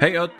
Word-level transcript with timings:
Hei 0.00 0.14
öll, 0.16 0.30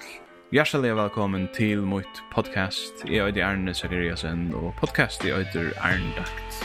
hjertelig 0.57 0.95
velkommen 0.97 1.43
til 1.53 1.83
mitt 1.85 2.23
podcast. 2.33 3.03
Jeg 3.05 3.27
heter 3.29 3.45
Arne 3.45 3.75
Sakariasen, 3.77 4.55
og 4.57 4.71
podcast 4.79 5.21
jeg 5.21 5.37
heter 5.37 5.75
Arne 5.85 6.15
Dakt. 6.17 6.63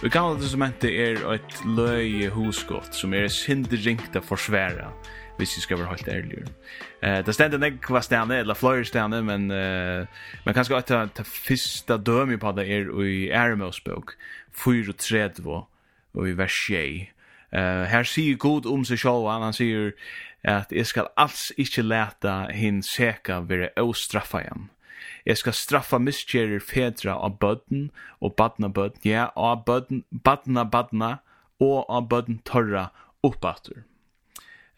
Vi 0.00 0.08
gamla 0.08 0.40
testamentet 0.40 0.96
er 0.96 1.20
et 1.34 1.60
løye 1.76 2.32
hosgott 2.32 2.96
som 2.96 3.12
er 3.12 3.28
sindringt 3.28 4.16
å 4.16 4.24
forsværa 4.24 4.94
hvis 5.36 5.56
vi 5.56 5.60
skal 5.60 5.78
være 5.78 5.88
helt 5.88 6.08
ærlig. 6.08 6.44
Eh, 7.02 7.26
det 7.26 7.34
stender 7.34 7.58
nekva 7.58 8.00
stene, 8.00 8.38
eller 8.38 8.54
flere 8.54 8.84
stene, 8.84 9.22
men, 9.22 9.50
eh, 9.50 10.06
men 10.44 10.54
kanskje 10.54 10.76
at 10.76 11.16
det 11.16 11.26
første 11.26 11.98
dømme 11.98 12.38
på 12.38 12.52
det 12.52 12.70
er 12.70 13.02
i 13.02 13.30
Eremos 13.30 13.80
bok, 13.80 14.14
4.30 14.52 15.66
og 16.14 16.28
i 16.28 16.36
vers 16.36 16.66
6. 16.66 17.10
Eh, 17.52 17.84
her 17.90 18.02
sier 18.02 18.36
god 18.36 18.66
om 18.66 18.84
seg 18.84 18.98
selv, 18.98 19.28
han 19.28 19.52
sier 19.52 19.92
at 20.44 20.72
jeg 20.72 20.86
skal 20.86 21.06
alls 21.16 21.52
ikke 21.56 21.82
leta 21.82 22.46
hin 22.52 22.82
seka 22.82 23.40
være 23.48 23.70
åstraffa 23.80 24.42
igjen. 24.42 24.70
Jeg 25.26 25.40
skal 25.40 25.56
straffa 25.56 25.98
miskjerer 25.98 26.60
fedra 26.60 27.14
av 27.16 27.38
bødden 27.40 27.90
og 28.20 28.34
badna 28.36 28.68
bødden, 28.68 29.00
ja, 29.04 29.30
av 29.36 29.64
bødden, 29.64 30.04
badna 30.24 30.64
badna, 30.64 31.16
og 31.60 31.86
av 31.88 32.08
bødden 32.08 32.42
torra 32.44 32.90
oppater. 33.22 33.84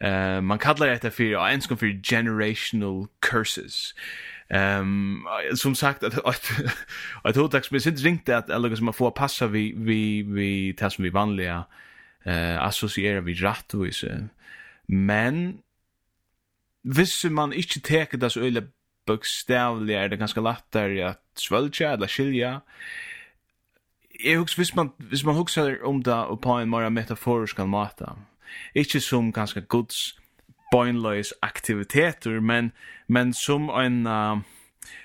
Eh 0.01 0.37
uh, 0.37 0.41
man 0.41 0.59
kallar 0.59 0.87
det 0.87 1.11
för 1.11 1.25
ja, 1.25 1.49
en 1.49 1.61
skum 1.61 1.79
för 1.79 2.03
generational 2.03 3.07
curses. 3.21 3.95
Ehm 4.49 5.27
um, 5.51 5.57
som 5.57 5.75
sagt 5.75 6.03
att 6.05 6.19
att 6.25 6.51
att 7.25 7.37
hur 7.37 7.49
tax 7.49 7.69
precis 7.69 8.03
ringte 8.03 8.37
att 8.37 8.51
eller 8.51 8.77
som 8.77 8.85
man 8.85 8.95
får 8.95 9.11
passa 9.11 9.47
vi 9.47 9.75
vi 9.77 10.23
vi 10.23 10.75
tas 10.75 10.95
som 10.95 11.05
vi 11.05 11.11
vanliga 11.11 11.65
eh 12.25 12.63
associera 12.63 13.21
vi 13.21 13.35
rätt 13.35 13.75
och 13.75 13.95
så. 13.95 14.07
Men 14.87 15.59
visst 16.83 17.25
man 17.25 17.53
inte 17.53 17.81
tar 17.81 18.17
det 18.19 18.31
så 18.31 18.41
öle 18.41 18.63
bokstavliga 19.07 20.03
är 20.03 20.09
det 20.09 20.17
ganska 20.17 20.41
lättare 20.41 21.03
att 21.03 21.23
svälja 21.35 21.93
eller 21.93 22.07
skilja. 22.07 22.61
Jag 24.25 24.41
husar 24.41 24.59
visst 24.63 24.75
man 24.75 24.93
visst 24.99 25.25
man 25.25 25.37
husar 25.37 25.85
om 25.85 26.03
det 26.03 26.39
på 26.43 26.51
en 26.53 26.71
mer 26.71 26.91
metaforisk 26.91 27.59
måta. 27.59 28.17
Ikke 28.75 29.01
som 29.01 29.33
ganske 29.33 29.61
gods 29.61 30.19
bøgnløys 30.73 31.33
aktiviteter, 31.43 32.41
men, 32.41 32.73
men 33.09 33.33
som 33.33 33.71
en... 33.71 34.07
Uh, 34.07 34.39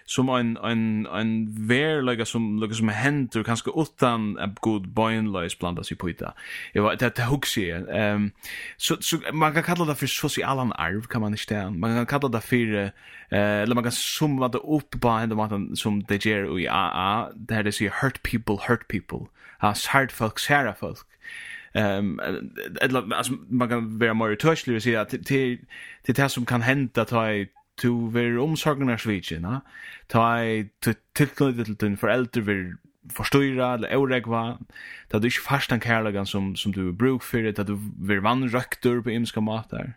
som 0.05 0.29
en 0.29 0.57
en 0.57 1.07
en 1.07 1.47
ver 1.69 2.01
like 2.01 2.25
som 2.25 2.59
like 2.61 2.75
som 2.75 2.89
händer 2.89 3.43
kanske 3.43 3.71
utan 3.81 4.37
en 4.39 4.57
god 4.61 4.87
bönlös 4.95 5.55
blanda 5.59 5.83
sig 5.83 5.97
på 5.97 6.07
det. 6.07 6.31
Jag 6.73 6.83
vet 6.83 6.99
det 6.99 7.23
huxar. 7.23 7.85
Ehm 7.89 8.31
så 8.77 8.97
så 9.01 9.19
man 9.33 9.53
kan 9.53 9.63
kalla 9.63 9.85
det 9.85 9.95
för 9.95 10.07
socialan 10.07 10.71
arv 10.75 11.01
kan 11.01 11.21
man 11.21 11.33
inte 11.33 11.69
Man 11.71 11.95
kan 11.95 12.05
kalla 12.05 12.27
det 12.27 12.41
för 12.41 12.91
eh 13.31 13.61
eller 13.61 13.75
man 13.75 13.83
kan 13.83 13.91
summa 13.91 14.47
det 14.47 14.57
upp 14.57 15.01
på 15.01 15.09
en 15.09 15.35
måte 15.35 15.75
som 15.75 16.03
det 16.03 16.25
ger 16.25 16.45
och 16.45 16.61
ja 16.61 17.29
där 17.35 17.63
det 17.63 17.71
säger 17.71 17.91
hurt 18.01 18.23
people 18.23 18.57
hurt 18.67 18.87
people. 18.87 19.27
Has 19.59 19.87
hurt 19.87 20.11
folk, 20.11 20.39
sarah 20.39 20.75
folk 20.75 21.07
ehm 21.73 22.19
eller 22.81 23.13
alltså 23.13 23.33
man 23.49 23.69
kan 23.69 23.99
vara 23.99 24.13
mer 24.13 24.35
touchlig 24.35 24.75
och 24.75 24.83
säga 24.83 25.01
att 25.01 25.09
till 25.09 25.59
till 26.03 26.15
det 26.15 26.29
som 26.29 26.45
kan 26.45 26.61
hända 26.61 27.05
ta 27.05 27.31
i 27.31 27.49
to 27.81 28.09
ver 28.09 28.37
omsorgna 28.37 28.97
switch, 28.97 29.31
na. 29.31 29.61
Ta 30.07 30.43
i 30.43 30.69
tillknytet 31.13 31.65
till 31.65 31.75
din 31.75 31.97
förälder 31.97 32.41
ver 32.41 32.75
förstyrra 33.13 33.73
eller 33.73 33.95
oregva. 33.95 34.57
Ta 35.09 35.19
du 35.19 35.27
inte 35.27 35.41
fast 35.41 35.69
den 35.69 35.81
kärleken 35.81 36.25
som 36.25 36.55
som 36.55 36.71
du 36.71 36.91
bruk 36.91 37.23
för 37.23 37.43
det 37.43 37.59
att 37.59 37.67
du 37.67 37.77
ver 37.99 38.19
vann 38.19 38.49
rökter 38.49 39.01
på 39.01 39.11
imska 39.11 39.41
matar. 39.41 39.93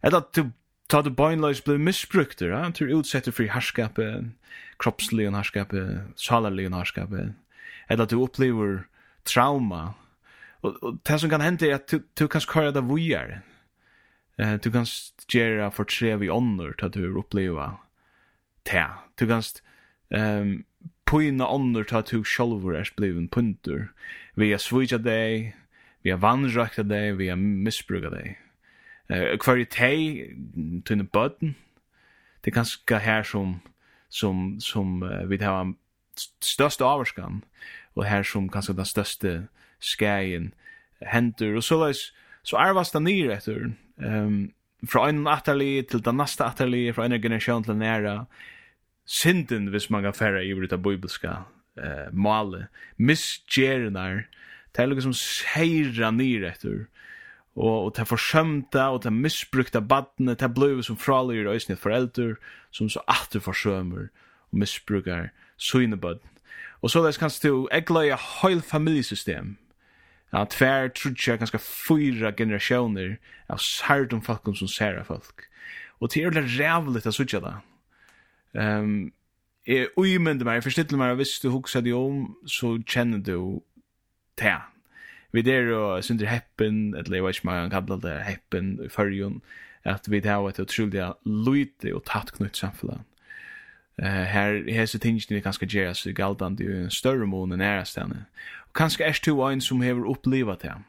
Eller 0.00 0.18
att 0.18 0.32
du 0.32 0.50
ta 0.88 1.02
du 1.02 1.10
beinlös 1.10 1.64
blir 1.64 1.78
missbrukt, 1.78 2.40
ja, 2.40 2.72
till 2.72 2.90
utsätter 2.90 3.32
för 3.32 3.44
härskap, 3.44 3.98
kroppslig 4.78 5.30
härskap, 5.30 5.72
salarlig 6.16 6.70
härskap. 6.70 7.10
Eller 7.88 8.02
att 8.02 8.10
du 8.10 8.16
upplever 8.16 8.86
trauma 9.34 9.94
og, 10.62 10.82
og 10.82 10.98
det 11.08 11.20
som 11.20 11.30
kan 11.30 11.40
hende 11.40 11.68
er 11.68 11.74
at 11.74 11.94
du 12.18 12.26
kan 12.26 12.40
köra 12.40 12.72
det 12.72 12.88
vojar. 12.88 13.42
Eh 14.38 14.56
du 14.64 14.70
kan 14.70 14.86
gjøre 15.28 15.70
for 15.72 15.84
tre 15.84 16.16
vi 16.18 16.28
ånder 16.28 16.72
til 16.78 16.86
at 16.86 16.94
du 16.94 17.18
uppleva 17.18 17.78
det. 18.66 18.86
Du 19.20 19.26
kan 19.26 19.42
ehm 20.10 20.64
poina 21.06 21.44
til 21.84 21.96
at 21.96 22.10
du 22.10 22.24
själv 22.24 22.64
er 22.64 22.90
bliven 22.96 23.28
punter. 23.28 23.88
Vi 24.36 24.50
har 24.50 24.58
svåra 24.58 24.98
deg, 24.98 25.54
vi 26.02 26.10
har 26.10 26.18
vanrakta 26.18 26.82
deg, 26.82 27.18
vi 27.18 27.28
är 27.28 27.36
missbruka 27.36 28.10
dig. 28.10 28.36
Eh 29.10 29.38
kvar 29.38 29.56
i 29.56 29.64
tej 29.64 30.34
tunna 30.84 31.04
button. 31.04 31.56
Det 32.44 32.50
er 32.50 32.60
ganske 32.60 32.98
her 32.98 33.22
som 33.22 33.60
som 34.10 34.60
som 34.60 35.02
vi 35.28 35.36
har 35.36 35.74
största 36.40 36.84
avskan 36.84 37.44
og 37.94 38.04
her 38.04 38.22
som 38.22 38.48
kanskje 38.48 38.76
den 38.76 38.84
største 38.84 39.48
skæin 39.80 40.52
hendur, 41.12 41.56
og 41.56 41.64
så 41.64 41.78
leis, 41.84 42.08
så 42.42 42.58
arvast 42.60 42.96
han 42.96 43.06
nir 43.06 43.32
etter, 43.34 43.70
um, 43.98 44.48
fra 44.88 45.08
en 45.10 45.26
atali 45.26 45.82
til 45.82 46.02
den 46.04 46.20
neste 46.20 46.46
atali 46.46 46.88
fra 46.94 47.06
en 47.06 47.20
generasjon 47.22 47.64
til 47.66 47.78
næra, 47.78 48.24
synden, 49.08 49.70
hvis 49.72 49.90
man 49.90 50.02
kan 50.02 50.14
færa 50.14 50.42
i 50.44 50.54
bruta 50.54 50.76
bibelska 50.76 51.32
eh, 51.78 52.12
male, 52.12 52.66
misgjernar, 52.96 54.26
det 54.76 54.82
er 54.82 54.90
liksom 54.90 55.14
seira 55.16 56.10
nir 56.12 56.44
etter, 56.50 56.86
og, 57.56 57.84
og 57.84 57.92
det 57.96 58.04
er 58.04 58.10
forsømta, 58.12 58.88
og 58.92 59.02
det 59.02 59.10
er 59.10 59.16
misbrukta 59.16 59.80
badne, 59.80 60.36
det 60.36 60.46
er 60.46 60.54
bløy 60.54 60.82
som 60.84 60.98
fralyr 61.00 61.48
og 61.48 61.56
eisne 61.56 61.76
foreldur, 61.76 62.36
som 62.70 62.90
så 62.92 63.02
atter 63.10 63.42
forsømer 63.42 64.10
og 64.52 64.60
misbrukar 64.62 65.32
synebadn. 65.56 66.22
Og 66.82 66.92
så 66.92 67.02
leis 67.02 67.18
kanst 67.18 67.42
du 67.42 67.66
egla 67.74 68.04
i 68.06 68.12
heil 68.14 68.60
familiesystem, 68.62 69.56
Ja, 70.32 70.44
tvær 70.44 70.90
trutja 70.92 71.38
ganske 71.40 71.60
fyra 71.62 72.32
generationer 72.36 73.16
av 73.48 73.62
sardum 73.64 74.20
folk 74.24 74.48
som 74.58 74.68
særa 74.68 75.04
folk. 75.06 75.46
Og 76.00 76.10
til 76.10 76.22
er 76.22 76.30
ordentlig 76.30 76.60
rævligt 76.60 77.06
at 77.08 77.16
sutja 77.16 77.40
da. 77.40 77.54
Um, 78.52 79.12
jeg 79.66 79.88
uimende 79.96 80.44
meg, 80.44 80.60
jeg 80.60 80.68
forstittel 80.68 81.00
meg, 81.00 81.14
hvis 81.20 81.38
du 81.42 81.50
hugsa 81.52 81.80
det 81.84 81.94
om, 81.96 82.36
så 82.48 82.76
kjenner 82.88 83.20
du 83.24 83.62
det. 84.40 84.56
Vi 85.32 85.42
der 85.42 85.72
og 85.76 86.04
synder 86.04 86.28
heppen, 86.28 86.94
eller 86.96 87.16
jeg 87.16 87.24
vet 87.24 87.36
ikke 87.36 87.48
man 87.48 87.70
kan 87.70 87.88
det 88.02 88.14
heppen 88.24 88.78
i 88.84 88.88
fyrjun, 88.88 89.42
at 89.84 90.10
vi 90.10 90.20
der 90.20 90.40
var 90.40 90.48
et 90.48 90.60
utrolig 90.60 91.12
lite 91.24 91.94
og 91.94 92.04
tatt 92.08 92.32
knytt 92.36 92.56
samfunnet 92.56 93.04
eh 93.98 94.04
här 94.04 94.70
här 94.70 94.86
så 94.86 94.98
tänker 94.98 95.34
ni 95.34 95.42
kanske 95.42 95.66
göra 95.66 95.94
så 95.94 96.12
galdande 96.12 96.64
ju 96.64 96.82
en 96.84 96.90
större 96.90 97.26
mån 97.26 97.52
än 97.52 97.60
är 97.60 97.84
stanna. 97.84 98.24
Och 98.56 98.76
kanske 98.76 99.04
är 99.04 99.12
två 99.12 99.42
en 99.42 99.60
som 99.60 99.80
har 99.80 100.10
upplevt 100.10 100.60
det. 100.60 100.82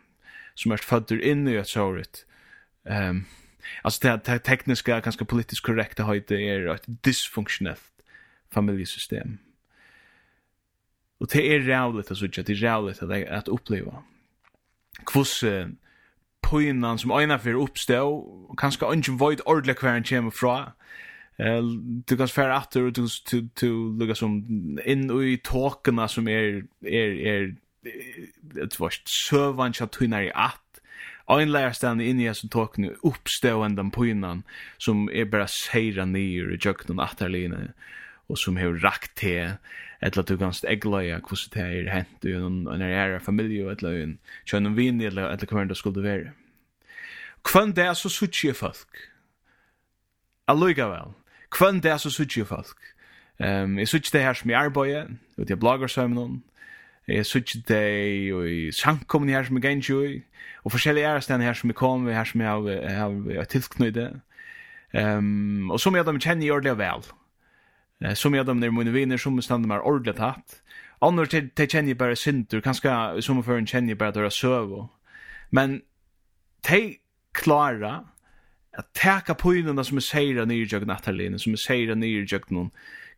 Som 0.56 0.72
är 0.72 0.78
födder 0.78 1.22
in 1.22 1.48
i 1.48 1.56
ett 1.56 1.68
såret. 1.68 2.25
Ehm 2.86 3.09
um, 3.09 3.25
alltså 3.81 4.00
det 4.02 4.28
här 4.28 4.38
tekniska 4.38 5.02
kanske 5.02 5.25
politiskt 5.25 5.62
korrekta 5.62 6.03
höjde 6.03 6.42
är 6.42 6.68
ett 6.68 6.84
dysfunktionellt 6.86 7.81
familjesystem. 8.52 9.38
Och 11.19 11.28
det 11.28 11.56
är 11.56 11.59
rävligt 11.59 12.12
att 12.12 12.18
sådär, 12.18 12.44
det 12.44 12.53
är 12.53 12.56
rävligt 12.56 13.03
att, 13.03 13.28
att 13.28 13.48
uppleva. 13.48 14.03
Kvoss 15.06 15.44
eh, 15.44 15.68
poinan 16.42 17.00
som 17.00 17.12
ena 17.12 17.40
för 17.40 17.53
uppstå, 17.53 18.56
kanske 18.58 18.94
ingen 18.94 19.18
void 19.18 19.42
ordla 19.46 19.74
hver 19.74 19.96
en 19.96 20.03
kommer 20.03 20.31
fra, 20.31 20.72
Eh 21.39 21.62
du 22.07 22.18
kan 22.18 22.27
fara 22.27 22.57
aftur 22.57 22.88
och 22.88 22.94
du 22.94 23.07
to 23.07 23.38
to 23.56 23.97
lukka 24.00 24.15
som 24.15 24.80
in 24.86 25.12
i 25.24 25.38
talkarna 25.38 26.07
som 26.07 26.27
är 26.27 26.63
är 26.81 27.09
är 27.27 27.56
det 28.41 28.80
var 28.80 28.89
chat 28.89 29.75
chatunar 29.75 30.21
i 30.21 30.31
att 30.33 30.81
Ein 31.30 31.51
lær 31.51 31.75
stand 31.77 32.01
inn 32.01 32.19
i 32.19 32.27
as 32.27 32.41
talknu 32.41 32.95
uppståendan 33.06 33.91
på 33.91 34.07
innan 34.09 34.44
som 34.77 35.09
er 35.13 35.25
bara 35.25 35.47
seira 35.47 36.06
ner 36.06 36.50
i 36.50 36.57
jöknen 36.57 37.00
atterline 37.00 37.74
og 38.30 38.38
som 38.38 38.57
har 38.57 38.81
rakt 38.81 39.13
te 39.15 39.36
eller 40.01 40.24
du 40.25 40.38
kanst 40.38 40.65
eglaja 40.65 41.19
hvordan 41.19 41.53
det 41.53 41.68
er 41.68 41.91
hent 41.94 42.25
i 42.25 42.33
en 42.33 42.81
ære 42.81 43.19
familie 43.19 43.69
eller 43.69 44.01
en 44.03 44.18
kjønnen 44.45 44.77
vinn 44.77 45.01
eller 45.01 45.30
eller 45.30 45.53
hva 45.53 45.68
det 45.69 45.77
skulle 45.77 46.03
være. 46.03 46.33
Kvann 47.45 47.75
det 47.75 47.86
er 47.86 47.94
så 47.94 48.09
suttje 48.09 48.53
folk. 48.53 49.06
Alluga 50.47 50.89
vel. 50.89 51.13
Kvann 51.51 51.81
det 51.84 51.92
er 51.92 51.98
så 51.98 52.12
suttje 52.13 52.46
folk. 52.46 52.78
Um, 53.40 53.78
jeg 53.80 53.88
suttje 53.88 54.18
det 54.18 54.25
her 54.25 54.34
som 54.34 54.50
jeg 54.50 54.60
arbeid, 54.60 55.16
og 55.38 55.50
jeg 55.50 55.60
blogger 55.60 55.88
sammen 55.88 56.16
noen. 56.16 56.44
Jeg 57.07 57.25
suttje 57.25 57.62
det 57.68 57.84
i 58.51 58.72
samkomne 58.72 59.31
her 59.34 59.44
som 59.44 59.57
jeg 59.57 59.62
ganger 59.62 60.04
i, 60.06 60.24
og 60.63 60.72
forskjellige 60.72 61.06
ærestene 61.06 61.44
her 61.44 61.54
som 61.54 61.69
jeg 61.69 61.75
kom, 61.75 62.07
her 62.07 62.24
som 62.24 62.42
jeg 62.42 62.50
har, 62.50 63.38
har 63.38 63.44
tilknøyde. 63.50 64.22
Ehm 64.94 65.18
um, 65.18 65.72
og 65.72 65.80
som 65.80 65.96
jeg 65.96 66.06
da 66.06 66.13
kjenner 66.18 66.46
i 66.46 66.51
ordentlig 66.51 66.78
vel. 66.78 67.10
Eh, 68.01 68.16
som 68.16 68.36
jeg 68.36 68.46
dem 68.46 68.63
er 68.63 68.72
mine 68.72 68.94
viner, 68.94 69.18
som 69.18 69.36
jeg 69.36 69.44
stender 69.44 69.68
meg 69.68 69.84
ordentlig 69.84 70.16
tatt. 70.16 70.62
Annor 71.01 71.25
til 71.31 71.50
te 71.56 71.68
kjenner 71.68 71.96
bare 71.96 72.16
synder, 72.16 72.62
kanskje 72.62 73.22
som 73.24 73.40
jeg 73.40 73.46
fører 73.46 73.66
kjenner 73.66 73.96
bare 73.96 74.16
døra 74.16 74.30
søv. 74.30 74.90
Men 75.51 75.81
te 76.63 77.00
klara 77.34 78.04
att 78.80 78.94
täcka 78.94 79.34
pointerna 79.36 79.84
som 79.84 79.98
är 79.98 80.02
sära 80.02 80.46
ner 80.46 80.56
i 80.56 80.64
jögna 80.64 80.98
som 81.38 81.54
är 81.54 81.58
sära 81.58 81.96
ner 81.96 82.08
i 82.08 82.26
jögna 82.26 82.70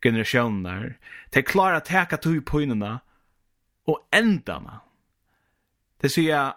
generationer 0.04 0.98
de 1.30 1.42
klara 1.42 1.78
att 1.78 1.86
täcka 1.86 2.18
tog 2.18 2.46
pointerna 2.46 3.00
och 3.86 4.08
ändarna 4.12 4.82
det 6.02 6.10
säger 6.10 6.54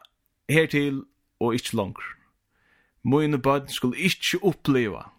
här 0.49 0.67
till 0.67 1.03
och 1.39 1.55
inte 1.55 1.77
långt 1.77 1.99
Moine 3.05 3.39
bad 3.39 3.71
skulle 3.71 3.97
ikkje 3.97 4.39
oppleva. 4.43 5.11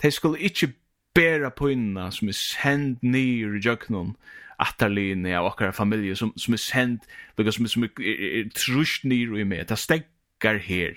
De 0.00 0.10
skulle 0.12 0.38
ikkje 0.38 0.72
bära 1.14 1.50
på 1.50 1.70
inna 1.70 2.10
som 2.10 2.28
är 2.28 2.32
sänd 2.32 3.02
ner 3.02 3.56
i 3.56 3.60
jöknon 3.60 4.14
attarlinje 4.56 5.38
av 5.38 5.46
okkara 5.46 5.72
familje 5.72 6.16
som, 6.16 6.32
som 6.36 6.54
är 6.54 6.58
send, 6.58 7.00
lukka 7.36 7.52
som, 7.52 7.68
som 7.68 7.84
är, 7.84 7.90
er, 8.00 8.24
er, 8.40 8.48
trusht 8.56 9.04
ner 9.04 9.36
i 9.36 9.44
meg. 9.44 9.66
det 9.68 9.78
stekkar 9.78 10.58
her. 10.58 10.96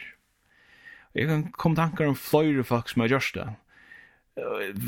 Jeg 1.13 1.30
kan 1.30 1.44
komme 1.54 1.77
tankar 1.77 2.10
om 2.10 2.18
flere 2.18 2.63
folk 2.65 2.89
som 2.89 3.04
har 3.04 3.13
gjort 3.13 3.36
det. 3.38 3.50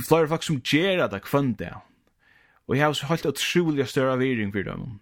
Flere 0.07 0.30
folk 0.31 0.45
som 0.45 0.62
gjør 0.62 1.06
det 1.12 1.22
kvann 1.25 1.54
det. 1.60 1.74
Og 2.66 2.75
jeg 2.75 2.83
har 2.83 2.94
også 2.94 3.10
holdt 3.12 3.27
utrolig 3.30 3.88
større 3.88 4.18
viring 4.18 4.54
for 4.54 4.66
dem. 4.66 5.00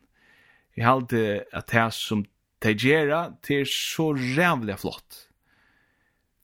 Jeg 0.75 0.85
har 0.85 0.97
alltid 0.97 1.43
at 1.53 1.69
det 1.71 1.93
som 1.95 2.25
de 2.63 2.73
gjør 2.73 3.35
det 3.43 3.59
er 3.61 3.69
så 3.69 4.11
rævlig 4.13 4.79
flott. 4.79 5.27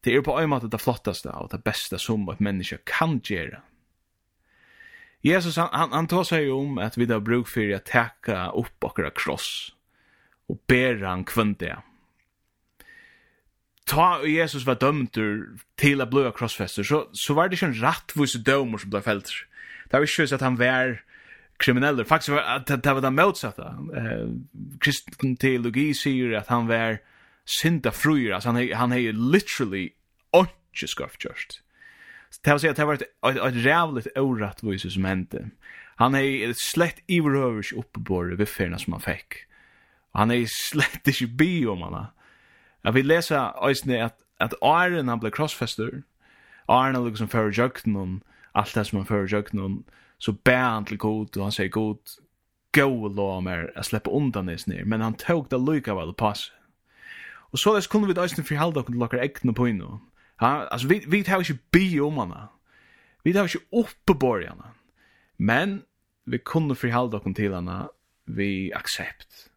Det 0.04 0.16
er 0.16 0.24
på 0.24 0.38
en 0.40 0.52
måte 0.52 0.70
det 0.72 0.80
flottaste 0.80 1.32
og 1.32 1.52
det 1.52 1.64
beste 1.64 2.00
som 2.00 2.28
et 2.32 2.40
menneske 2.40 2.80
kan 2.88 3.20
gjøre. 3.20 3.60
Jesus, 5.24 5.58
han, 5.60 5.68
han, 5.74 5.92
han 5.92 6.08
tar 6.08 6.24
seg 6.24 6.48
om 6.56 6.78
at 6.80 6.96
vi 6.96 7.08
då 7.08 7.20
bruk 7.20 7.50
for 7.52 7.76
å 7.76 7.82
teka 7.84 8.52
opp 8.56 8.88
akkurat 8.88 9.18
kross 9.20 9.74
og 10.50 10.62
ber 10.72 11.04
han 11.04 11.26
kvann 11.28 11.58
det 11.60 11.76
ta 13.90 14.26
Jesus 14.26 14.66
var 14.66 14.76
dömtur 14.76 15.50
till 15.76 16.02
att 16.02 16.10
blöa 16.10 16.32
krossfester, 16.32 16.84
så 16.84 17.10
så 17.12 17.34
var 17.34 17.50
det 17.50 17.62
ju 17.62 17.68
en 17.68 17.74
rättvis 17.74 18.34
dömer 18.34 18.78
som 18.78 18.90
blev 18.90 19.02
fällt. 19.02 19.30
Det 19.90 19.98
var 19.98 20.02
ju 20.20 20.28
så 20.28 20.36
att 20.36 20.42
han 20.42 20.56
var 20.56 21.02
kriminell. 21.58 22.06
Faktiskt 22.06 22.30
var 22.30 22.42
att 22.42 22.84
det 22.84 22.94
var 22.94 23.02
det 23.02 23.12
motsatta. 23.12 23.78
Eh 23.96 24.28
kristen 24.80 25.36
teologi 25.36 25.94
säger 25.94 26.32
att 26.32 26.48
han 26.48 26.68
var 26.68 26.98
synda 27.46 27.92
fruir. 27.92 28.32
Alltså 28.32 28.50
han 28.50 28.74
han 28.74 28.92
är 28.92 28.98
ju 28.98 29.12
literally 29.12 29.90
onche 30.32 30.88
skaft 30.88 31.26
just. 31.26 31.62
Det 32.44 32.52
var 32.52 32.58
så 32.58 32.70
att 32.70 32.76
det 32.76 32.86
var 32.86 32.94
ett 32.94 33.02
ett 33.48 33.66
rävligt 33.66 34.18
orättvis 34.18 34.94
som 34.94 35.06
hände. 35.06 35.50
Han 35.96 36.16
är 36.16 36.54
slett 36.56 37.00
i 37.08 37.22
rövers 37.22 37.74
uppe 37.74 38.00
på 38.00 38.24
det 38.24 38.80
som 38.80 38.94
han 38.94 39.02
fick. 39.02 39.34
Han 40.12 40.32
är 40.32 40.46
slett 40.48 41.08
inte 41.08 41.28
bi 41.28 41.66
om 41.66 41.82
han. 41.82 42.06
Jag 42.84 42.92
vill 42.92 43.08
läsa 43.08 43.54
øysene 43.68 44.04
at, 44.04 44.16
at 44.40 44.54
Aaron 44.62 45.08
han 45.08 45.20
blev 45.20 45.32
crossfester. 45.32 46.04
Aaron 46.68 46.96
han 46.96 47.08
liksom 47.08 47.28
för 47.28 47.52
jøkken 47.52 47.96
om 47.96 48.22
allt 48.54 48.76
det 48.76 48.86
som 48.86 48.98
han 48.98 49.06
för 49.06 49.28
jøkken 49.28 49.60
om 49.60 49.84
så 50.18 50.32
bär 50.32 50.70
han 50.70 50.86
till 50.86 50.98
god, 50.98 51.38
och 51.38 51.44
han 51.44 51.52
säger 51.52 51.70
god, 51.70 52.00
gå 52.72 53.06
og 53.06 53.16
la 53.16 53.40
meg 53.42 53.70
å 54.06 54.18
undan 54.18 54.46
det 54.46 54.60
snir, 54.60 54.86
men 54.86 55.02
han 55.02 55.14
tog 55.14 55.50
det 55.50 55.58
lykka 55.58 55.96
väl 55.96 56.14
pass. 56.14 56.52
Och 57.52 57.60
så 57.60 57.74
där 57.74 57.82
kunne 57.82 58.08
vi 58.08 58.22
øysene 58.22 58.44
forhalde 58.44 58.80
dere 58.80 58.84
och 58.84 58.96
locka 58.96 59.18
egne 59.18 59.54
på 59.54 59.68
innan. 59.68 60.00
Ja, 60.42 60.68
altså, 60.72 60.88
vi, 60.88 61.04
vi 61.08 61.24
tar 61.24 61.40
ikke 61.40 61.60
bi 61.72 62.00
om 62.00 62.18
henne. 62.18 62.48
Vi 63.24 63.34
tar 63.34 63.48
ikke 63.48 63.66
uppe 63.72 64.46
henne. 64.46 64.74
Men 65.38 65.84
vi 66.26 66.38
kunne 66.38 66.76
forhalde 66.76 67.12
dere 67.18 67.34
til 67.34 67.54
henne 67.54 67.88
vi 68.26 68.72
aksept. 68.76 69.50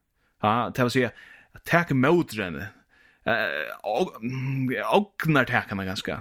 Ja, 0.42 0.70
det 0.75 0.82
vil 0.82 0.90
si 0.90 1.02
at 1.04 1.64
takk 1.64 1.92
mot 1.94 2.32
henne, 2.34 2.70
Og 3.24 4.14
ognar 4.94 5.44
takarna 5.44 5.84
ganska. 5.84 6.20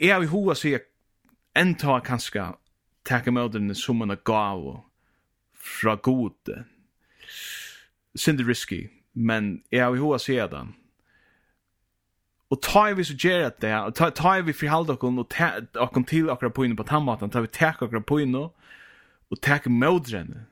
Jeg 0.00 0.14
har 0.14 0.22
i 0.22 0.30
hoa 0.30 0.54
sier 0.54 0.84
enta 1.58 1.98
kanska 2.00 2.52
takar 3.04 3.34
mødrene 3.34 3.74
som 3.74 4.02
en 4.02 4.16
gav 4.24 4.84
fra 5.54 5.94
gode. 5.94 6.64
Sindy 8.14 8.42
risky, 8.42 8.88
men 9.14 9.62
jeg 9.72 9.82
har 9.84 9.94
hva 9.94 10.04
hoa 10.04 10.18
sier 10.18 10.46
den. 10.50 10.74
Og 12.50 12.58
ta 12.62 12.88
vi 12.94 13.04
så 13.06 13.14
gjør 13.14 13.50
det, 13.62 13.74
og 13.74 13.94
ta, 13.94 14.08
ta 14.10 14.40
vi 14.42 14.52
frihalde 14.52 14.96
okkur, 14.96 15.18
og 15.22 15.28
ta 15.30 15.52
okkur 15.78 16.02
til 16.10 16.30
akkurat 16.30 16.54
på 16.54 16.64
inne 16.66 16.76
på 16.76 16.86
tannmaten, 16.86 17.30
ta 17.30 17.42
vi 17.44 17.50
tek 17.50 17.82
akkurat 17.82 18.06
på 18.06 18.18
inne, 18.24 18.48
og 19.30 19.42
tek 19.42 19.68
mødrene, 19.70 20.48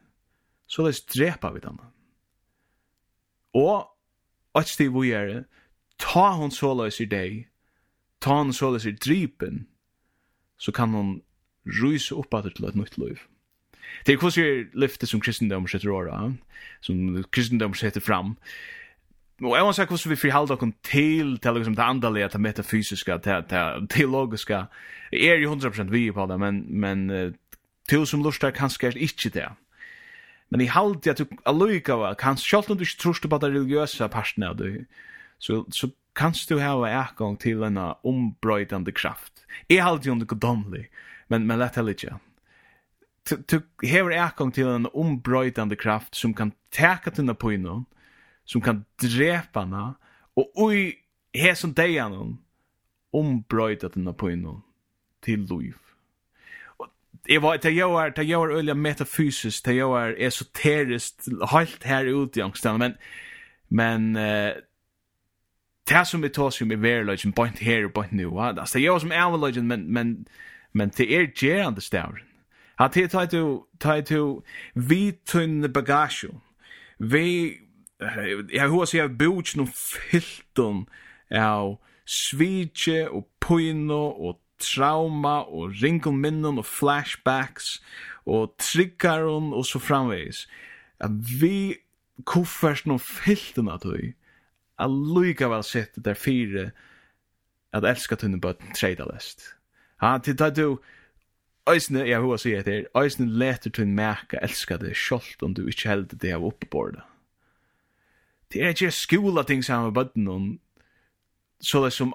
så 0.71 0.87
det 0.87 0.95
strepa 0.95 1.51
vi 1.51 1.63
den. 1.65 1.81
Og, 3.59 3.89
og 4.55 4.61
et 4.61 4.71
stiv 4.71 4.95
vi 4.95 5.11
gjør 5.11 5.27
det, 5.33 5.41
ta 5.99 6.31
hon 6.39 6.53
såløs 6.55 7.01
i 7.01 7.09
deg, 7.11 7.47
ta 8.21 8.41
hon 8.41 8.53
såløs 8.53 8.87
i 8.87 8.95
drypen, 8.97 9.67
så 10.59 10.73
kan 10.75 10.95
hon 10.95 11.19
rysa 11.69 12.17
opp 12.19 12.35
at 12.35 12.49
til 12.55 12.69
et 12.69 12.79
nytt 12.79 12.99
liv. 12.99 13.21
Det 14.07 14.15
er 14.15 14.21
hvordan 14.21 14.71
lyftet 14.75 15.09
som 15.09 15.21
kristendom 15.21 15.69
setter 15.69 15.91
åra, 15.91 16.33
som 16.81 17.25
kristendom 17.33 17.75
setter 17.75 18.05
fram. 18.05 18.37
Og 19.43 19.55
jeg 19.55 19.65
må 19.65 19.73
si 19.73 19.87
hvordan 19.87 20.11
vi 20.11 20.19
forholder 20.19 20.57
dere 20.59 20.73
til 20.83 21.39
til 21.39 21.55
liksom, 21.55 21.77
det 21.77 21.85
andalige, 21.85 22.29
det 22.29 22.41
metafysiske, 22.41 23.19
det, 23.25 23.37
det 23.51 23.91
teologiske. 23.91 24.65
Jeg 25.13 25.29
er 25.29 25.43
jo 25.43 25.55
100% 25.55 25.91
vi 25.91 26.11
på 26.11 26.27
det, 26.27 26.41
men, 26.41 26.65
men 26.69 27.35
til 27.89 28.07
som 28.07 28.23
lustar 28.23 28.51
kanskje 28.51 28.89
er 28.89 28.99
ikke 28.99 29.31
det. 29.31 29.49
Men 30.51 30.61
i 30.61 30.71
halde 30.73 31.11
at 31.11 31.19
du 31.19 31.27
allukava, 31.47 32.15
kanskje, 32.15 32.49
selv 32.49 32.71
om 32.73 32.79
du 32.79 32.85
ikke 32.85 33.03
tror 33.03 33.29
på 33.29 33.39
det 33.39 33.51
religiøse 33.53 34.09
parten 34.09 34.43
av 34.43 34.57
det, 34.57 34.87
så, 35.39 35.65
så 35.71 35.91
kanst 36.19 36.51
du 36.51 36.59
hava 36.59 36.91
ekong 37.05 37.39
til 37.41 37.63
en 37.67 37.79
ombrøydande 37.79 38.93
kraft. 38.93 39.45
Jeg 39.71 39.85
halte 39.87 40.11
jo 40.11 40.17
noe 40.19 40.29
godomlig, 40.29 40.89
men, 41.31 41.47
men 41.47 41.61
lett 41.61 41.79
heller 41.79 41.95
ikke. 41.95 42.17
Du, 43.29 43.61
har 43.85 44.09
en 44.09 44.25
ekong 44.25 44.53
til 44.57 44.71
en 44.73 44.89
ombrøydande 44.89 45.77
kraft 45.77 46.17
som 46.17 46.35
kan 46.35 46.55
teka 46.75 47.13
tina 47.15 47.37
på 47.37 47.53
innom, 47.59 47.85
som 48.49 48.65
kan 48.65 48.85
drepa 49.03 49.67
henne, 49.67 49.85
og 50.39 50.63
ui 50.65 50.95
hesen 51.37 51.75
deian 51.77 52.17
hon, 52.17 52.39
ombrøyda 53.15 53.93
tina 53.93 54.15
på 54.17 54.33
innom, 54.33 54.63
til 55.25 55.45
liv. 55.51 55.77
Jeg 57.29 57.43
var, 57.45 57.59
det 57.61 57.75
jeg 57.77 57.91
var, 57.93 58.15
det 58.17 58.25
jeg 58.25 58.41
var 58.41 58.55
øyla 58.57 58.75
metafysisk, 58.75 59.67
det 59.67 59.75
jeg 59.77 59.89
var 59.91 60.15
esoterisk, 60.17 61.29
halt 61.51 61.85
her 61.85 62.09
ute 62.09 62.41
i 62.41 62.43
angstene, 62.43 62.79
men, 62.79 62.95
men 63.69 64.17
uh, 64.17 64.57
det 65.89 66.07
som 66.07 66.23
vi 66.23 66.29
tar 66.29 66.51
som 66.51 66.73
i 66.73 66.77
verlöjtjen, 66.77 67.33
bort 67.33 67.59
her 67.59 67.85
og 67.85 67.93
bort 67.93 68.13
nu. 68.13 68.41
Altså, 68.41 68.79
det 68.79 68.83
gjør 68.83 68.99
som 68.99 69.13
er 69.13 69.23
avlöjtjen, 69.23 69.67
men, 69.67 69.93
men, 69.93 70.27
men 70.73 70.89
det 70.89 71.15
er 71.15 71.27
gerande 71.37 71.81
stavren. 71.81 72.29
Att 72.79 72.93
det 72.93 73.09
tar 73.09 73.27
du, 73.27 73.61
tar 73.79 74.01
du, 74.01 74.43
vi 74.75 75.13
tunne 75.13 75.69
bagage. 75.69 76.29
Vi, 76.99 77.59
jag 78.51 78.69
hör 78.69 78.87
sig 78.87 79.01
av 79.01 79.11
bort 79.11 79.57
noen 79.57 79.73
filton 80.11 80.87
av 81.35 81.79
svitje 82.07 83.09
og 83.11 83.27
pojno 83.43 83.99
og 84.15 84.39
trauma 84.63 85.43
og 85.43 85.75
ringelminnen 85.83 86.61
og 86.63 86.67
flashbacks 86.67 87.81
og 88.27 88.55
triggerun 88.63 89.51
og 89.53 89.67
så 89.67 89.83
framvegis. 89.83 90.47
At 91.03 91.19
vi 91.41 91.75
kuffers 92.27 92.87
noen 92.87 93.03
fylten 93.03 93.69
av 93.71 93.83
tog 93.83 94.15
allikevel 94.79 95.65
sett 95.67 95.99
der 96.05 96.19
fire 96.19 96.71
at 97.75 97.85
elska 97.85 98.17
tunne 98.17 98.41
bøtten 98.41 98.73
treyda 98.77 99.07
lest. 99.11 99.55
Ja, 100.03 100.17
til 100.23 100.39
da 100.39 100.51
du 100.55 100.79
Eisne, 101.69 102.07
jeg 102.09 102.25
hva 102.25 102.39
sier 102.41 102.63
etter, 102.63 102.87
Eisne 102.97 103.27
leter 103.29 103.73
til 103.75 103.91
merka 103.93 104.41
elska 104.41 104.79
det 104.81 104.95
sjoldt 104.97 105.43
om 105.45 105.53
du 105.53 105.67
ikke 105.69 105.91
held 105.91 106.15
det 106.23 106.33
av 106.33 106.47
oppebordet. 106.49 107.03
Det 108.49 108.63
er 108.63 108.73
ikke 108.73 108.95
skola 108.95 109.45
ting 109.45 109.61
sammen 109.65 109.91
med 109.91 109.99
bøtten 109.99 110.29
om 110.33 110.47
så 111.61 111.83
det 111.85 111.93
som 111.93 112.15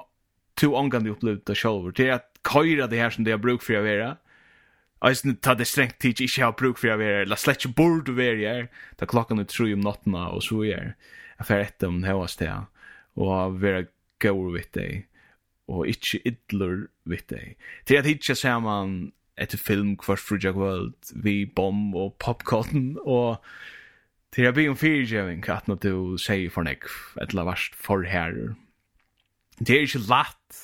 to 0.58 0.72
omgang 0.74 1.06
de 1.06 1.12
opplevde 1.12 1.44
det 1.46 1.58
selv, 1.58 1.92
Det 1.94 2.08
er 2.10 2.16
at 2.16 2.26
køyre 2.44 2.88
det 2.90 3.00
her 3.00 3.10
som 3.10 3.24
det 3.24 3.34
har 3.34 3.42
bruk 3.42 3.62
for 3.62 3.78
å 3.78 3.84
være, 3.84 4.16
Eisen 5.04 5.36
ta 5.44 5.56
det 5.60 5.68
strengt 5.68 5.98
tid 6.00 6.22
ikke 6.24 6.46
har 6.46 6.54
bruk 6.56 6.78
for 6.80 6.94
å 6.94 7.00
være, 7.00 7.26
la 7.28 7.36
slett 7.40 7.64
ikke 7.66 7.76
bord 7.76 8.12
å 8.12 8.16
være 8.16 8.44
her, 8.48 8.70
da 9.00 9.08
klokken 9.10 9.42
er 9.42 9.50
tru 9.52 9.66
om 9.74 9.84
nattena 9.84 10.30
og 10.32 10.46
så 10.46 10.62
er 10.64 10.94
jeg 11.44 11.48
fer 11.50 11.66
etter 11.66 11.92
om 11.92 12.00
det 12.04 12.14
høyeste 12.14 12.48
her, 12.48 12.70
og 13.20 13.58
være 13.60 13.90
gaur 14.24 14.54
vitt 14.54 14.72
deg, 14.78 15.04
og 15.68 15.90
ikke 15.92 16.22
idler 16.30 16.86
vitt 17.10 17.28
deg. 17.34 17.58
Til 17.90 18.00
at 18.00 18.08
hitje 18.08 18.38
ser 18.40 18.62
man 18.64 19.12
etter 19.36 19.60
film 19.60 19.96
kvart 20.00 20.22
frugja 20.22 20.54
kvöld, 20.56 20.96
vi 21.20 21.44
bom 21.46 21.90
og 22.00 22.16
popcorn, 22.24 22.94
og 23.04 23.44
til 24.34 24.48
at 24.48 24.56
vi 24.56 24.70
om 24.70 24.78
fyrirgjøving, 24.78 25.44
at 25.50 25.68
når 25.68 25.82
du 25.84 25.94
sier 26.22 26.54
for 26.54 26.66
nek, 26.66 26.88
et 27.22 27.36
la 27.36 27.46
varst 27.50 27.76
for 27.76 28.08
her, 28.08 28.56
Det 29.60 29.76
er 29.76 29.84
ikke 29.86 30.08
latt, 30.10 30.62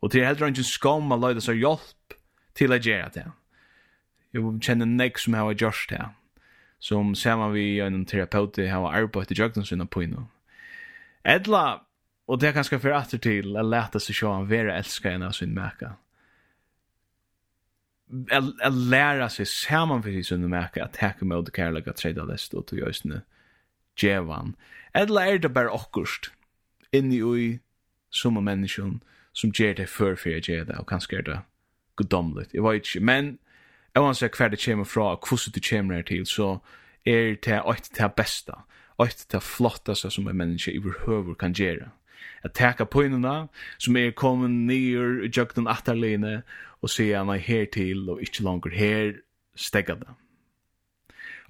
og 0.00 0.12
det 0.12 0.22
er 0.22 0.30
heller 0.30 0.48
ikke 0.48 0.64
skam 0.64 1.12
å 1.12 1.18
løyde 1.20 1.42
seg 1.44 1.58
hjelp 1.60 2.14
til 2.56 2.72
å 2.72 2.78
gjøre 2.80 3.10
det 3.14 3.26
jeg 4.38 4.62
kjenner 4.62 4.86
nek 4.86 5.18
som 5.18 5.34
har 5.34 5.52
gjort 5.54 5.86
det 5.90 6.06
som 6.78 7.14
samma 7.14 7.48
vi 7.50 7.80
en 7.80 8.04
terapeut 8.06 8.56
har 8.56 8.92
arbeidt 8.94 9.32
i 9.32 9.34
jagden 9.34 9.64
sina 9.66 9.86
på 9.86 10.02
innom. 10.02 10.28
Edla 11.24 11.80
og 12.28 12.40
det 12.40 12.48
er 12.48 12.58
ganske 12.58 12.78
for 12.78 12.92
atter 12.92 13.18
til, 13.18 13.42
till 13.42 13.74
att 13.74 14.02
seg 14.02 14.14
sjå 14.14 14.32
han 14.32 14.50
være 14.50 14.76
älskar 14.78 15.10
en 15.10 15.22
av 15.22 15.32
sin 15.32 15.54
märka 15.54 15.96
Jeg 18.30 18.72
lära 18.72 19.28
seg 19.28 19.46
samman 19.46 20.02
for 20.02 20.22
sin 20.22 20.50
märka 20.50 20.84
at 20.84 20.92
tacka 20.92 21.24
med 21.24 21.44
det 21.44 21.56
kärlek 21.56 21.88
att 21.88 21.96
träda 21.96 22.24
läst 22.24 22.54
och 22.54 22.66
till 22.66 22.78
just 22.78 23.04
nu 23.04 23.20
Edla 24.94 25.26
er 25.26 25.38
det 25.38 25.48
bare 25.48 25.70
okkurst 25.70 26.30
inni 26.92 27.22
ui 27.22 27.52
oj 27.52 27.60
som 28.10 28.44
människan 28.44 29.00
som 29.32 29.50
ger 29.50 29.74
det 29.74 29.88
før 29.88 30.16
for 30.16 30.30
jeg 30.30 30.42
ger 30.42 30.64
det 30.64 30.78
og 30.78 30.86
kanskje 30.86 31.18
er 31.18 31.22
det 31.22 31.40
gudomligt. 31.96 32.54
jeg 32.54 32.62
vet 32.62 32.74
ikke, 32.74 33.00
men 33.00 33.38
oavsett 33.98 34.36
hver 34.36 34.48
det 34.48 34.60
kommer 34.64 34.84
fra, 34.84 35.12
og 35.14 35.28
hvordan 35.28 35.54
det 35.54 35.68
kommer 35.70 35.94
her 35.94 36.02
til, 36.02 36.26
så 36.26 36.58
er 37.06 37.34
det 37.44 37.62
et 37.70 37.90
det 37.98 38.12
beste, 38.16 38.52
et 39.00 39.26
det 39.32 39.42
flottaste 39.42 40.10
som 40.10 40.28
en 40.28 40.36
menneske 40.36 40.72
i 40.72 40.78
behøver 40.78 41.34
kan 41.34 41.52
gjøre. 41.52 41.90
At 42.42 42.54
teka 42.54 42.84
poinene 42.84 43.48
som 43.78 43.96
er 43.96 44.10
kommet 44.10 44.50
nyer 44.50 45.24
i 45.24 45.30
jøkken 45.36 45.68
atterligene, 45.68 46.42
og 46.82 46.90
se 46.90 47.10
henne 47.10 47.38
her 47.38 47.64
til, 47.72 48.10
og 48.10 48.22
ikke 48.22 48.42
langer 48.42 48.70
her, 48.74 49.12
stegga 49.56 49.94
det. 49.94 50.08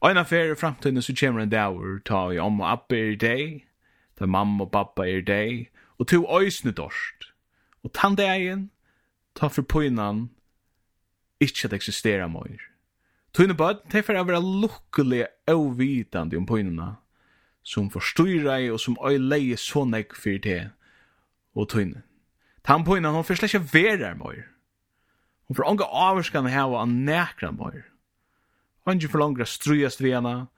Og 0.00 0.11
en 0.11 0.17
affære 0.17 0.52
i 0.52 0.55
fremtiden 0.55 1.02
så 1.02 1.14
kommer 1.21 1.43
en 1.43 1.50
dagur, 1.50 1.99
ta 2.05 2.31
i 2.31 2.38
om 2.38 2.61
og 2.61 2.71
abbe 2.71 2.97
er 2.97 3.17
deg, 3.17 3.64
ta 4.19 4.26
mamma 4.26 4.64
og 4.64 4.73
pappa 4.73 5.02
er 5.02 5.21
deg, 5.21 5.69
og 5.99 6.09
to 6.09 6.25
øysne 6.40 6.73
dorst. 6.73 7.33
Og 7.85 7.93
tann 7.95 8.17
dagen, 8.17 8.71
ta 9.35 9.49
for 9.49 9.62
poinan, 9.62 10.31
ikke 11.42 11.68
at 11.68 11.76
eksistera 11.76 12.28
mer. 12.30 12.59
Tøyne 13.37 13.54
bad, 13.54 13.85
det 13.92 14.02
er 14.09 14.18
å 14.18 14.26
være 14.26 14.40
lukkelig 14.42 15.26
avvitande 15.50 16.38
om 16.38 16.47
pøynene, 16.49 16.95
som 17.62 17.90
forstyrra 17.92 18.57
i 18.64 18.71
og 18.73 18.80
som 18.80 18.97
øy 19.04 19.18
leie 19.21 19.59
så 19.61 19.85
nek 19.85 20.16
for 20.16 20.40
det, 20.42 20.71
og 21.54 21.68
tøyne. 21.71 22.02
Tan 22.64 22.85
pøynene, 22.85 23.12
hun 23.14 23.26
får 23.26 23.40
slett 23.40 23.54
ikke 23.54 23.75
være 23.75 24.14
mer. 24.18 24.47
Hun 25.49 25.57
får 25.57 25.68
ånga 25.71 25.87
avvarskan 26.09 26.49
hava 26.52 26.83
av 26.83 26.90
nekra 26.92 27.52
mer. 27.57 27.87
Angen 28.88 29.09
for 29.12 29.21
langra 29.21 29.47
strujast 29.49 30.00
vi 30.00 30.14
henne, 30.16 30.49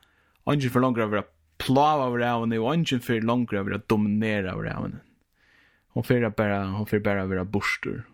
angen 0.46 0.72
for 0.72 0.82
langra 0.82 1.08
vera 1.10 1.26
plava 1.60 2.08
over 2.08 2.22
henne, 2.24 2.58
og 2.62 2.72
angen 2.72 3.02
for 3.02 3.26
langra 3.26 3.64
vera 3.66 3.82
dominera 3.90 4.54
over 4.54 4.70
henne. 4.70 5.02
Hon 5.94 6.06
fyrir 6.06 6.30
bara, 6.34 6.64
hon 6.70 6.86
fyrir 6.86 7.02
bara 7.06 7.26
vera 7.26 7.44
borstur. 7.44 8.04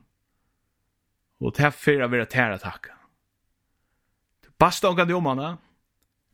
Og 1.41 1.53
det 1.57 1.67
er 1.69 1.75
fyrir 1.75 2.07
å 2.07 2.11
være 2.13 2.29
tæra 2.33 2.57
takka. 2.61 2.95
Du 4.45 4.49
basta 4.61 4.89
omkant 4.89 5.13
om 5.13 5.29
hana, 5.29 5.57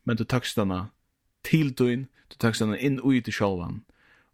men 0.07 0.19
du 0.19 0.23
tøkst 0.23 0.59
hana 0.61 0.87
til 1.43 1.73
duin, 1.75 2.07
du 2.31 2.39
tøkst 2.39 2.63
hana 2.63 2.79
inn 2.79 3.01
ui 3.03 3.19
til 3.21 3.35
sjálvan, 3.35 3.81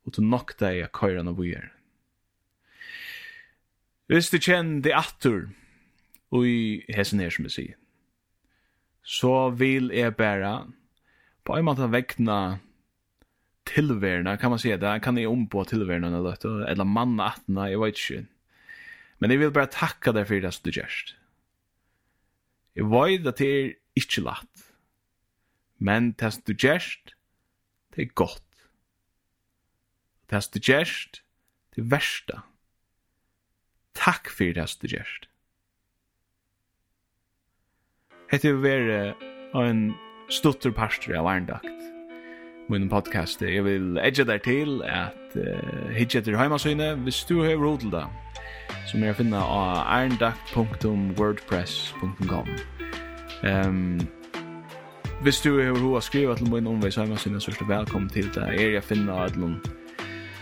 og 0.06 0.14
du 0.16 0.22
nokta 0.22 0.74
i 0.76 0.84
a 0.86 0.90
køyra 0.94 1.24
hana 1.24 1.34
vujer. 1.38 1.72
Hvis 4.10 4.30
du 4.34 4.40
kjenn 4.42 4.80
det 4.86 4.96
attur, 4.98 5.50
og 6.30 6.46
hesen 6.94 7.22
her 7.22 7.34
som 7.34 7.46
vi 7.46 7.54
sier, 7.54 7.78
så 9.02 9.50
vil 9.58 9.90
jeg 9.94 10.14
bæra 10.18 10.68
på 11.46 11.56
en 11.58 11.66
måte 11.66 11.88
vekna 11.90 12.60
tilverna, 13.70 14.36
kan 14.38 14.54
man 14.54 14.62
si 14.62 14.70
det, 14.70 15.02
kan 15.02 15.18
jeg 15.18 15.30
ombå 15.30 15.64
tilverna 15.66 16.12
eller 16.14 16.86
manna 16.86 17.32
atna, 17.34 17.70
jeg 17.70 17.82
vet 17.82 18.02
ikke, 18.02 18.26
Men 19.20 19.32
jeg 19.32 19.42
vil 19.42 19.54
bare 19.56 19.72
takka 19.72 20.14
deg 20.16 20.28
for 20.30 20.44
det 20.44 20.52
som 20.56 20.66
du 20.66 20.72
gjerst. 20.74 21.16
Jeg 22.80 22.88
vet 22.88 23.28
at 23.28 23.42
det 23.42 23.50
er 23.52 23.72
ikke 24.00 24.24
latt. 24.24 24.68
Men 25.80 26.14
det 26.20 26.34
som 26.34 26.46
du 26.48 26.54
gjerst, 26.54 27.16
det 27.96 28.06
er 28.06 28.14
godt. 28.16 28.46
Det 30.30 30.44
som 30.44 30.56
du 30.56 30.60
gjerst, 30.64 31.22
det 31.76 31.84
er 31.84 31.92
versta. 31.92 32.44
Takk 34.00 34.32
for 34.32 34.56
det 34.56 34.68
som 34.70 34.84
du 34.84 34.94
gjerst. 34.94 35.28
Hette 38.30 38.52
vi 38.54 38.62
være 38.62 39.16
en 39.58 39.90
stuttur 40.30 40.72
pastor 40.72 41.16
av 41.18 41.28
Arndakt. 41.28 41.66
Min 42.70 42.86
podcast. 42.90 43.42
Jeg 43.42 43.64
vil 43.66 43.98
edge 43.98 44.24
der 44.30 44.38
til 44.38 44.84
at 44.86 45.34
uh, 45.34 45.90
hitja 45.96 46.22
til 46.22 46.38
heimasynet 46.38 47.02
hvis 47.08 47.24
du 47.26 47.42
har 47.42 47.58
råd 47.58 47.80
til 47.82 47.92
det 47.96 48.06
som 48.90 49.04
er 49.04 49.12
å 49.14 49.20
finne 49.20 49.38
av 49.38 49.86
arendakt.wordpress.com 49.86 52.48
um, 53.44 54.00
Hvis 55.22 55.42
du 55.46 55.60
har 55.60 55.72
hva 55.78 56.02
skriva 56.02 56.36
til 56.40 56.50
min 56.50 56.68
omvei 56.70 56.92
så 56.92 57.02
er 57.04 57.08
man 57.12 57.20
sørste 57.22 57.70
velkommen 57.70 58.10
til 58.14 58.28
det 58.34 58.44
er 58.50 58.70
jeg 58.80 58.88
finner 58.90 59.14
av 59.26 59.30
noen 59.38 59.58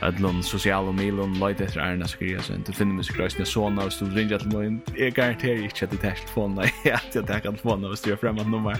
Adlon 0.05 0.43
social 0.45 0.91
og 0.91 0.93
milon 0.93 1.31
lite 1.41 1.65
etter 1.65 1.81
Arna 1.81 2.05
skriva 2.05 2.43
så 2.45 2.53
inte 2.53 2.73
finner 2.73 2.93
mig 2.93 3.07
skrösna 3.07 3.45
såna 3.45 3.85
och 3.85 3.93
stod 3.93 4.13
ringa 4.13 4.37
til 4.37 4.53
mig. 4.53 4.79
Jag 4.97 5.13
garanterar 5.13 5.63
inte 5.63 5.85
at 5.85 5.91
det 5.91 6.03
är 6.03 6.15
telefon 6.15 6.55
nei 6.55 6.91
at 6.93 7.15
jag 7.15 7.27
tar 7.27 7.39
kan 7.39 7.57
få 7.57 7.69
och 7.69 7.97
styra 7.97 8.17
fram 8.17 8.37
ett 8.37 8.47
nummer. 8.47 8.77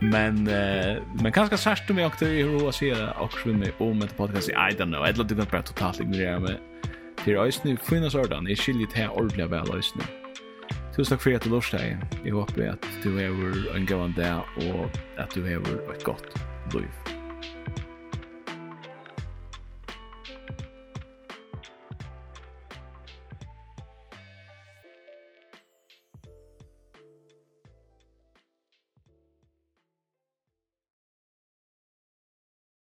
Men 0.00 0.48
uh, 0.48 1.02
men 1.22 1.32
kanske 1.32 1.56
särskilt 1.56 1.90
om 1.90 1.98
jag 1.98 2.06
också 2.06 2.24
og 2.24 2.62
jag 2.62 2.74
ser 2.74 3.14
och 3.18 3.46
meg 3.46 3.72
om 3.78 4.02
ett 4.02 4.16
podcast 4.16 4.48
I 4.48 4.52
don't 4.52 4.84
know. 4.84 5.06
Jag 5.06 5.26
du 5.26 5.36
kan 5.36 5.46
bara 5.50 5.62
totalt 5.62 6.00
ignorera 6.00 6.40
meg 6.40 6.56
til 7.24 7.40
eisne, 7.40 7.76
finna 7.80 8.10
sordan, 8.12 8.48
jeg 8.48 8.60
skiljer 8.60 8.90
til 8.92 9.16
ordentlig 9.16 9.48
vel 9.50 9.72
eisne. 9.78 10.04
Tusen 10.94 11.14
takk 11.14 11.24
for 11.24 11.38
at 11.38 11.46
du 11.46 11.50
lort 11.54 11.72
deg. 11.72 12.04
Jeg 12.24 12.36
håper 12.36 12.74
at 12.74 12.88
du 13.02 13.16
hever 13.16 13.64
en 13.74 13.88
gavan 13.88 14.14
dag, 14.16 14.44
og 14.68 14.90
at 15.18 15.32
du 15.34 15.42
hever 15.42 15.80
et 15.94 16.04
godt 16.04 16.36
liv. 16.76 17.13